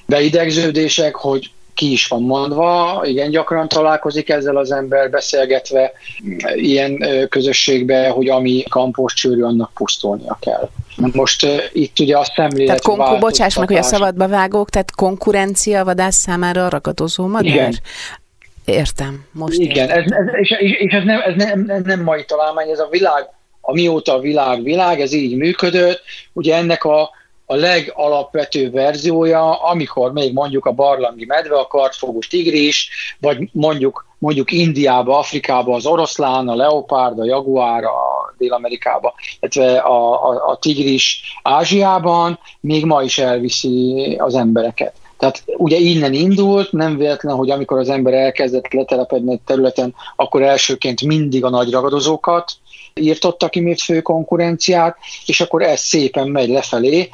beidegződések, 0.05 1.15
hogy 1.15 1.51
ki 1.73 1.91
is 1.91 2.07
van 2.07 2.21
mondva, 2.21 3.01
igen 3.05 3.29
gyakran 3.29 3.67
találkozik 3.67 4.29
ezzel 4.29 4.57
az 4.57 4.71
ember 4.71 5.09
beszélgetve 5.09 5.91
ilyen 6.55 7.05
közösségbe, 7.29 8.09
hogy 8.09 8.29
ami 8.29 8.63
kampós 8.69 9.13
csőrű, 9.13 9.41
annak 9.41 9.71
pusztulnia 9.73 10.37
kell. 10.41 10.69
Most 10.97 11.43
uh, 11.43 11.63
itt 11.71 11.99
ugye 11.99 12.17
a 12.17 12.23
szemlélet 12.35 12.81
Tehát 12.81 12.81
konku, 12.81 13.19
bocsáss 13.19 13.57
meg, 13.57 13.67
hogy 13.67 13.77
a 13.77 13.81
szabadba 13.81 14.27
vágók, 14.27 14.69
tehát 14.69 14.95
konkurencia 14.95 15.79
a 15.79 15.83
vadász 15.83 16.15
számára 16.15 16.65
a 16.65 16.69
ragadozó 16.69 17.27
madár? 17.27 17.45
Igen. 17.45 17.75
Értem, 18.65 19.25
most 19.31 19.59
Igen, 19.59 19.87
értem. 19.87 19.97
Ez, 19.97 20.11
ez, 20.11 20.33
és, 20.39 20.77
és 20.79 20.93
ez, 20.93 21.03
nem, 21.03 21.21
ez 21.21 21.33
nem, 21.35 21.63
nem, 21.65 21.81
nem 21.85 22.03
mai 22.03 22.25
találmány, 22.25 22.69
ez 22.69 22.79
a 22.79 22.87
világ, 22.89 23.29
amióta 23.61 24.13
a 24.13 24.19
világ 24.19 24.63
világ, 24.63 25.01
ez 25.01 25.13
így 25.13 25.37
működött. 25.37 26.01
Ugye 26.33 26.55
ennek 26.55 26.83
a, 26.83 27.09
a 27.49 27.55
legalapvető 27.55 28.71
verziója, 28.71 29.61
amikor 29.61 30.11
még 30.11 30.33
mondjuk 30.33 30.65
a 30.65 30.71
barlangi 30.71 31.25
medve, 31.25 31.59
a 31.59 31.67
kartfogú 31.67 32.19
tigris, 32.19 32.89
vagy 33.19 33.49
mondjuk, 33.51 34.05
mondjuk 34.17 34.51
Indiába, 34.51 35.17
Afrikába 35.17 35.75
az 35.75 35.85
oroszlán, 35.85 36.47
a 36.47 36.55
leopárd, 36.55 37.19
a 37.19 37.25
jaguár, 37.25 37.83
a 37.83 38.33
Dél-Amerikába, 38.37 39.13
illetve 39.39 39.77
a, 39.77 40.29
a, 40.29 40.49
a 40.49 40.57
tigris 40.57 41.21
Ázsiában, 41.43 42.39
még 42.59 42.85
ma 42.85 43.03
is 43.03 43.17
elviszi 43.17 44.15
az 44.19 44.35
embereket. 44.35 44.93
Tehát 45.17 45.43
ugye 45.45 45.77
innen 45.77 46.13
indult, 46.13 46.71
nem 46.71 46.97
véletlen, 46.97 47.35
hogy 47.35 47.49
amikor 47.49 47.77
az 47.77 47.89
ember 47.89 48.13
elkezdett 48.13 48.73
letelepedni 48.73 49.31
egy 49.31 49.41
területen, 49.45 49.95
akkor 50.15 50.41
elsőként 50.41 51.01
mindig 51.01 51.43
a 51.43 51.49
nagy 51.49 51.71
ragadozókat 51.71 52.51
írtotta 52.97 53.49
ki, 53.49 53.59
mint 53.59 53.81
fő 53.81 54.01
konkurenciát, 54.01 54.97
és 55.25 55.41
akkor 55.41 55.61
ez 55.61 55.79
szépen 55.79 56.27
megy 56.27 56.49
lefelé. 56.49 57.09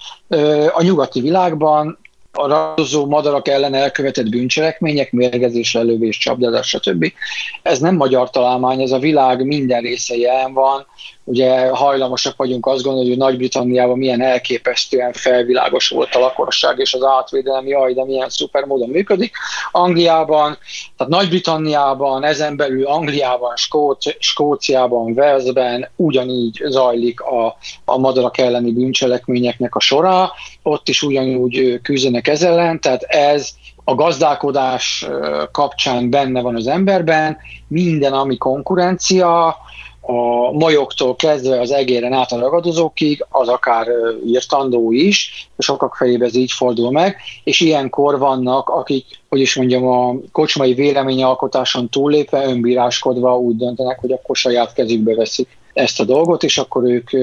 A 0.73 0.81
nyugati 0.81 1.21
világban 1.21 1.97
a 2.35 2.47
ragadozó 2.47 3.05
madarak 3.05 3.47
ellen 3.47 3.73
elkövetett 3.73 4.29
bűncselekmények, 4.29 5.11
mérgezés, 5.11 5.73
lelövés, 5.73 6.17
csapdázás, 6.17 6.67
stb. 6.67 7.13
Ez 7.61 7.79
nem 7.79 7.95
magyar 7.95 8.29
találmány, 8.29 8.81
ez 8.81 8.91
a 8.91 8.99
világ 8.99 9.45
minden 9.45 9.81
része 9.81 10.15
jelen 10.17 10.53
van, 10.53 10.85
ugye 11.23 11.69
hajlamosak 11.69 12.35
vagyunk 12.35 12.65
azt 12.65 12.83
gondolni, 12.83 13.09
hogy 13.09 13.17
Nagy-Britanniában 13.17 13.97
milyen 13.97 14.21
elképesztően 14.21 15.13
felvilágosult 15.13 16.15
a 16.15 16.19
lakosság 16.19 16.79
és 16.79 16.93
az 16.93 17.03
átvédelem, 17.03 17.67
jaj, 17.67 17.93
de 17.93 18.05
milyen 18.05 18.29
szuper 18.29 18.63
módon 18.63 18.89
működik. 18.89 19.35
Angliában, 19.71 20.57
tehát 20.97 21.13
Nagy-Britanniában, 21.13 22.23
ezen 22.23 22.55
belül 22.55 22.85
Angliában, 22.85 23.55
Skóci- 23.55 24.17
Skóciában, 24.19 25.11
Walesben 25.11 25.89
ugyanígy 25.95 26.61
zajlik 26.65 27.21
a, 27.21 27.57
a 27.85 27.97
madarak 27.97 28.37
elleni 28.37 28.71
bűncselekményeknek 28.71 29.75
a 29.75 29.79
sora, 29.79 30.31
ott 30.63 30.87
is 30.87 31.01
ugyanúgy 31.01 31.79
küzdenek 31.81 32.27
ez 32.27 32.43
ellen, 32.43 32.81
tehát 32.81 33.03
ez 33.03 33.49
a 33.83 33.95
gazdálkodás 33.95 35.07
kapcsán 35.51 36.09
benne 36.09 36.41
van 36.41 36.55
az 36.55 36.67
emberben, 36.67 37.37
minden, 37.67 38.13
ami 38.13 38.37
konkurencia, 38.37 39.57
a 40.05 40.51
majogtól 40.51 41.15
kezdve 41.15 41.59
az 41.59 41.71
egéren 41.71 42.13
át 42.13 42.31
a 42.31 42.39
ragadozókig, 42.39 43.25
az 43.29 43.47
akár 43.47 43.87
írtandó 44.25 44.91
is, 44.91 45.47
sokak 45.57 45.95
fejében 45.95 46.27
ez 46.27 46.35
így 46.35 46.51
fordul 46.51 46.91
meg, 46.91 47.17
és 47.43 47.59
ilyenkor 47.59 48.19
vannak, 48.19 48.69
akik, 48.69 49.05
hogy 49.29 49.39
is 49.39 49.55
mondjam, 49.55 49.87
a 49.87 50.15
kocsmai 50.31 50.73
véleményalkotáson 50.73 51.89
túllépve, 51.89 52.45
önbíráskodva 52.45 53.37
úgy 53.37 53.55
döntenek, 53.55 53.99
hogy 53.99 54.11
akkor 54.11 54.35
saját 54.35 54.73
kezükbe 54.73 55.15
veszik 55.15 55.57
ezt 55.73 55.99
a 55.99 56.03
dolgot, 56.03 56.43
és 56.43 56.57
akkor 56.57 56.83
ők 56.83 57.13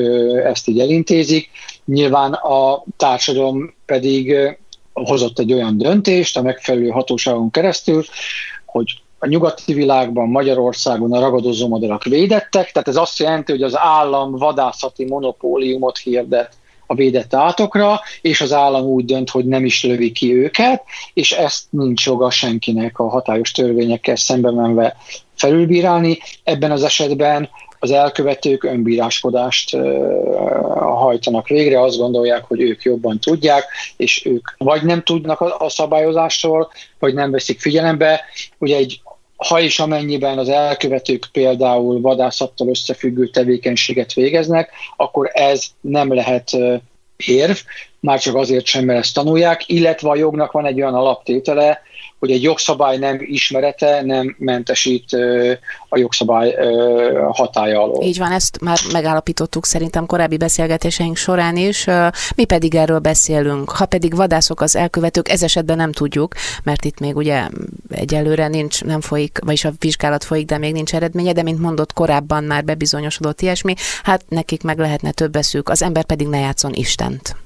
ezt 0.45 0.69
így 0.69 0.81
elintézik. 0.81 1.51
Nyilván 1.85 2.33
a 2.33 2.85
társadalom 2.97 3.75
pedig 3.87 4.37
hozott 4.93 5.39
egy 5.39 5.53
olyan 5.53 5.79
döntést 5.79 6.37
a 6.37 6.43
megfelelő 6.43 6.89
hatóságon 6.89 7.51
keresztül, 7.51 8.05
hogy 8.65 9.01
a 9.23 9.27
nyugati 9.27 9.73
világban, 9.73 10.29
Magyarországon 10.29 11.13
a 11.13 11.21
ragadozó 11.21 11.69
madarak 11.69 12.05
védettek, 12.05 12.73
tehát 12.73 12.89
ez 12.89 12.97
azt 12.97 13.19
jelenti, 13.19 13.53
hogy 13.53 13.63
az 13.63 13.79
állam 13.79 14.37
vadászati 14.37 15.05
monopóliumot 15.05 15.99
hirdet 15.99 16.53
a 16.87 16.95
védett 16.95 17.35
átokra, 17.35 18.01
és 18.21 18.41
az 18.41 18.53
állam 18.53 18.85
úgy 18.85 19.05
dönt, 19.05 19.31
hogy 19.31 19.45
nem 19.45 19.65
is 19.65 19.85
lövi 19.85 20.13
ki 20.13 20.35
őket, 20.35 20.83
és 21.15 21.33
ezt 21.33 21.65
nincs 21.71 22.07
joga 22.07 22.31
senkinek 22.31 22.99
a 22.99 23.09
hatályos 23.09 23.53
törvényekkel 23.53 24.17
szembe 24.17 24.51
menve 24.51 24.97
felülbírálni. 25.35 26.19
Ebben 26.45 26.71
az 26.71 26.83
esetben 26.83 27.49
az 27.79 27.91
elkövetők 27.91 28.65
önbíráskodást 28.65 29.77
hajtanak 30.79 31.49
végre, 31.49 31.83
azt 31.83 31.99
gondolják, 31.99 32.45
hogy 32.45 32.61
ők 32.61 32.83
jobban 32.83 33.19
tudják, 33.19 33.65
és 33.97 34.27
ők 34.27 34.49
vagy 34.59 34.83
nem 34.83 35.03
tudnak 35.03 35.41
a 35.41 35.69
szabályozásról, 35.69 36.71
vagy 36.99 37.15
nem 37.15 37.31
veszik 37.31 37.61
figyelembe. 37.61 38.21
Ugye 38.59 38.77
egy 38.77 39.01
ha 39.49 39.61
és 39.61 39.79
amennyiben 39.79 40.39
az 40.39 40.49
elkövetők 40.49 41.29
például 41.33 42.01
vadászattal 42.01 42.69
összefüggő 42.69 43.29
tevékenységet 43.29 44.13
végeznek, 44.13 44.71
akkor 44.97 45.31
ez 45.33 45.65
nem 45.81 46.15
lehet 46.15 46.51
érv, 47.17 47.57
már 48.01 48.21
csak 48.21 48.35
azért 48.35 48.65
sem, 48.65 48.85
mert 48.85 48.99
ezt 48.99 49.15
tanulják, 49.15 49.69
illetve 49.69 50.09
a 50.09 50.17
jognak 50.17 50.53
van 50.53 50.67
egy 50.67 50.81
olyan 50.81 50.95
alaptétele, 50.95 51.83
hogy 52.21 52.31
egy 52.31 52.43
jogszabály 52.43 52.99
nem 52.99 53.17
ismerete 53.21 54.03
nem 54.03 54.37
mentesít 54.39 55.13
a 55.89 55.99
jogszabály 55.99 56.57
hatája 57.31 57.83
alól. 57.83 58.03
Így 58.05 58.19
van, 58.19 58.33
ezt 58.33 58.61
már 58.61 58.79
megállapítottuk 58.93 59.67
szerintem 59.67 60.07
korábbi 60.07 60.37
beszélgetéseink 60.37 61.17
során 61.17 61.57
is. 61.57 61.87
Mi 62.35 62.45
pedig 62.45 62.75
erről 62.75 62.99
beszélünk. 62.99 63.71
Ha 63.71 63.87
pedig 63.87 64.15
vadászok 64.15 64.61
az 64.61 64.77
elkövetők, 64.77 65.29
ez 65.29 65.43
esetben 65.43 65.77
nem 65.77 65.93
tudjuk, 65.93 66.35
mert 66.63 66.85
itt 66.85 67.01
még 67.01 67.17
ugye 67.17 67.49
egyelőre 67.91 68.49
nincs, 68.49 68.85
nem 68.85 69.01
folyik, 69.01 69.39
vagyis 69.45 69.65
a 69.65 69.73
vizsgálat 69.79 70.25
folyik, 70.25 70.47
de 70.47 70.59
még 70.59 70.73
nincs 70.73 70.95
eredménye, 70.95 71.33
de 71.33 71.43
mint 71.43 71.61
mondott 71.61 71.93
korábban 71.93 72.45
már 72.45 72.65
bebizonyosodott 72.65 73.41
ilyesmi, 73.41 73.75
hát 74.03 74.25
nekik 74.29 74.63
meg 74.63 74.79
lehetne 74.79 75.11
több 75.11 75.37
eszük, 75.37 75.69
az 75.69 75.83
ember 75.83 76.05
pedig 76.05 76.27
ne 76.27 76.39
játszon 76.39 76.73
Istent. 76.73 77.37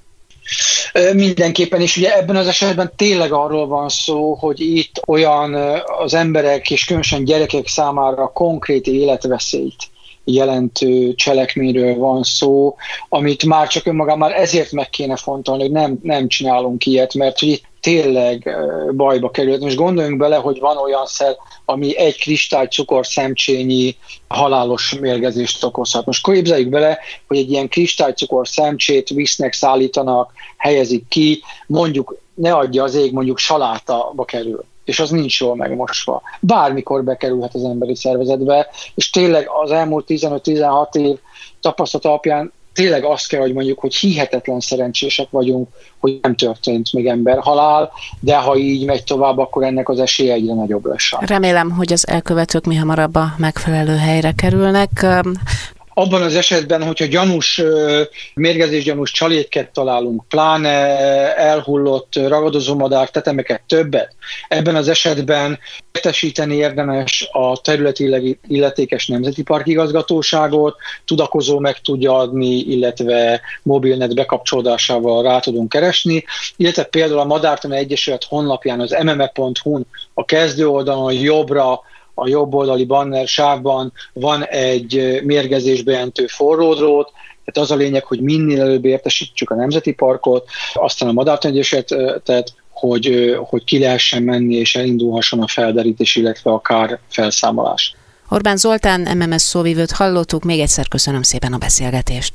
Mindenképpen 1.13 1.81
is 1.81 1.97
ugye 1.97 2.17
ebben 2.17 2.37
az 2.37 2.47
esetben 2.47 2.93
tényleg 2.97 3.33
arról 3.33 3.67
van 3.67 3.89
szó, 3.89 4.35
hogy 4.35 4.61
itt 4.61 5.01
olyan 5.07 5.55
az 5.99 6.15
emberek 6.15 6.71
és 6.71 6.85
különösen 6.85 7.25
gyerekek 7.25 7.67
számára 7.67 8.31
konkrét 8.33 8.87
életveszélyt 8.87 9.77
jelentő 10.25 11.15
cselekményről 11.15 11.95
van 11.95 12.23
szó, 12.23 12.77
amit 13.09 13.45
már 13.45 13.69
csak 13.69 13.87
önmagán 13.87 14.19
már 14.19 14.33
ezért 14.33 14.73
meg 14.73 14.91
kéne 14.91 15.17
fontolni, 15.17 15.63
hogy 15.63 15.73
nem, 15.73 15.99
nem 16.03 16.29
csinálunk 16.29 16.87
ilyet, 16.87 17.15
mert 17.15 17.39
hogy 17.39 17.49
itt 17.49 17.65
tényleg 17.85 18.57
bajba 18.97 19.31
került. 19.31 19.61
Most 19.61 19.77
gondoljunk 19.77 20.19
bele, 20.19 20.37
hogy 20.37 20.61
van 20.61 20.77
olyan 20.77 21.07
szer, 21.07 21.37
ami 21.65 21.97
egy 21.99 22.19
kristály 22.19 22.67
cukor 22.67 23.07
szemcsényi 23.07 23.97
halálos 24.29 24.99
mérgezést 25.01 25.65
okozhat. 25.65 26.07
Most 26.07 26.27
képzeljük 26.27 26.69
bele, 26.69 26.99
hogy 27.29 27.37
egy 27.37 27.51
ilyen 27.51 27.69
kristálycukor 27.69 28.49
szemcsét 28.49 29.09
visznek, 29.09 29.53
szállítanak, 29.53 30.33
helyezik 30.57 31.09
ki, 31.09 31.43
mondjuk 31.67 32.17
ne 32.35 32.53
adja 32.53 32.83
az 32.83 32.95
ég, 32.95 33.13
mondjuk 33.13 33.39
salátába 33.39 34.25
kerül 34.25 34.65
és 34.85 35.01
az 35.01 35.11
nincs 35.11 35.41
jól 35.41 35.57
megmosva. 35.57 36.23
Bármikor 36.41 37.05
bekerülhet 37.05 37.55
az 37.55 37.65
emberi 37.65 37.95
szervezetbe, 37.95 38.69
és 38.95 39.11
tényleg 39.11 39.49
az 39.63 39.71
elmúlt 39.71 40.05
15-16 40.09 40.95
év 40.95 41.19
tapasztalat 41.61 42.07
alapján 42.07 42.53
tényleg 42.75 43.05
azt 43.05 43.29
kell, 43.29 43.41
hogy 43.41 43.53
mondjuk, 43.53 43.79
hogy 43.79 43.95
hihetetlen 43.95 44.61
szerencsések 44.61 45.31
vagyunk, 45.31 45.69
hogy 45.99 46.19
nem 46.23 46.35
történt 46.35 46.93
még 46.93 47.07
emberhalál, 47.07 47.91
de 48.21 48.37
ha 48.37 48.57
így 48.57 48.85
megy 48.85 49.05
tovább, 49.05 49.39
akkor 49.39 49.65
ennek 49.65 49.89
az 49.89 49.99
esélye 49.99 50.33
egyre 50.33 50.55
nagyobb 50.55 50.85
lesz. 50.85 51.11
Remélem, 51.21 51.71
hogy 51.71 51.93
az 51.93 52.09
elkövetők 52.09 52.65
mi 52.65 52.75
hamarabb 52.75 53.15
a 53.15 53.35
megfelelő 53.37 53.97
helyre 53.97 54.33
kerülnek 54.33 55.07
abban 55.95 56.23
az 56.23 56.35
esetben, 56.35 56.83
hogyha 56.83 57.07
gyanús, 57.07 57.63
mérgezés 58.35 58.85
gyanús 58.85 59.11
csalétket 59.11 59.73
találunk, 59.73 60.29
pláne 60.29 60.69
elhullott 61.37 62.15
ragadozómadár 62.15 63.11
tetemeket 63.11 63.63
többet, 63.67 64.15
ebben 64.49 64.75
az 64.75 64.89
esetben 64.89 65.59
értesíteni 65.93 66.55
érdemes 66.55 67.29
a 67.33 67.61
területi 67.61 68.39
illetékes 68.49 69.07
nemzeti 69.07 69.43
parkigazgatóságot, 69.43 70.77
tudakozó 71.05 71.59
meg 71.59 71.81
tudja 71.81 72.17
adni, 72.17 72.57
illetve 72.59 73.41
mobilnet 73.63 74.15
bekapcsolódásával 74.15 75.23
rá 75.23 75.39
tudunk 75.39 75.69
keresni, 75.69 76.25
illetve 76.57 76.85
például 76.85 77.21
a 77.21 77.25
Madártani 77.25 77.77
Egyesület 77.77 78.25
honlapján 78.25 78.81
az 78.81 78.97
mme.hu-n 79.03 79.87
a 80.15 80.25
kezdő 80.25 80.69
oldalon 80.69 81.13
jobbra 81.13 81.81
a 82.15 82.29
jobb 82.29 82.55
oldali 82.55 82.85
banner 82.85 83.29
sávban 83.29 83.93
van 84.13 84.45
egy 84.45 85.21
mérgezés 85.25 85.83
bejelentő 85.83 86.27
forródrót, 86.27 87.13
tehát 87.45 87.71
az 87.71 87.77
a 87.77 87.81
lényeg, 87.81 88.05
hogy 88.05 88.21
minél 88.21 88.61
előbb 88.61 88.85
értesítsük 88.85 89.51
a 89.51 89.55
Nemzeti 89.55 89.93
Parkot, 89.93 90.49
aztán 90.75 91.09
a 91.09 91.13
Madártanyegyesetet, 91.13 92.55
hogy, 92.71 93.37
hogy 93.45 93.65
ki 93.65 93.79
lehessen 93.79 94.23
menni 94.23 94.55
és 94.55 94.77
elindulhasson 94.77 95.43
a 95.43 95.49
felderítés, 95.49 96.17
illetve 96.17 96.51
a 96.51 96.61
kár 96.61 96.99
felszámolás. 97.09 97.95
Orbán 98.29 98.57
Zoltán, 98.57 99.17
MMS 99.17 99.43
szóvivőt 99.43 99.91
hallottuk, 99.91 100.45
még 100.45 100.61
egyszer 100.61 100.89
köszönöm 100.89 101.23
szépen 101.23 101.53
a 101.53 101.59
beszélgetést. 101.59 102.35